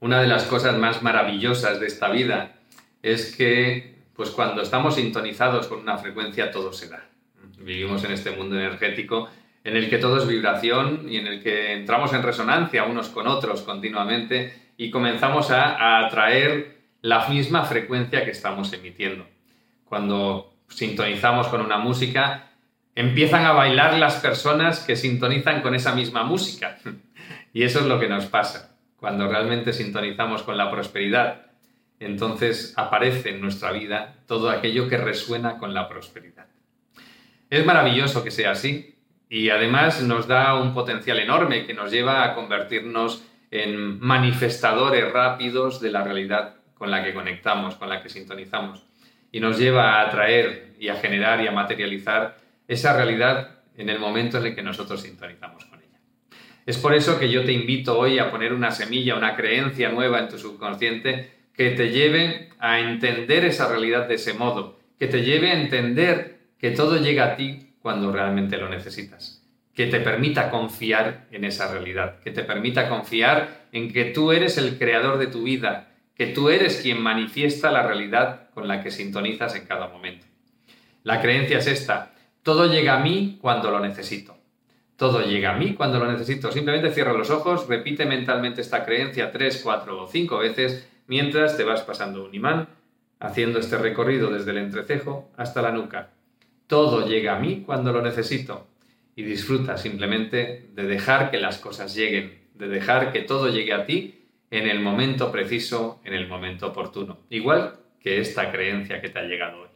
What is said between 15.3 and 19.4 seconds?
a, atraer la misma frecuencia que estamos emitiendo.